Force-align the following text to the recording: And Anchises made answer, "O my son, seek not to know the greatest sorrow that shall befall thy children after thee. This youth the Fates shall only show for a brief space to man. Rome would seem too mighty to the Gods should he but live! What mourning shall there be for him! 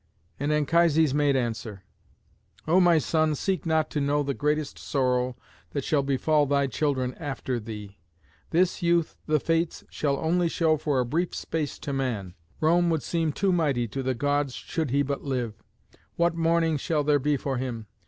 And 0.39 0.51
Anchises 0.51 1.13
made 1.13 1.35
answer, 1.35 1.83
"O 2.67 2.79
my 2.79 2.97
son, 2.97 3.35
seek 3.35 3.67
not 3.67 3.91
to 3.91 4.01
know 4.01 4.23
the 4.23 4.33
greatest 4.33 4.79
sorrow 4.79 5.35
that 5.73 5.83
shall 5.83 6.01
befall 6.01 6.47
thy 6.47 6.65
children 6.65 7.13
after 7.19 7.59
thee. 7.59 7.99
This 8.49 8.81
youth 8.81 9.15
the 9.27 9.39
Fates 9.39 9.83
shall 9.91 10.17
only 10.17 10.49
show 10.49 10.75
for 10.75 10.99
a 10.99 11.05
brief 11.05 11.35
space 11.35 11.77
to 11.77 11.93
man. 11.93 12.33
Rome 12.59 12.89
would 12.89 13.03
seem 13.03 13.31
too 13.31 13.51
mighty 13.51 13.87
to 13.89 14.01
the 14.01 14.15
Gods 14.15 14.55
should 14.55 14.89
he 14.89 15.03
but 15.03 15.21
live! 15.21 15.61
What 16.15 16.33
mourning 16.33 16.77
shall 16.77 17.03
there 17.03 17.19
be 17.19 17.37
for 17.37 17.57
him! 17.57 17.85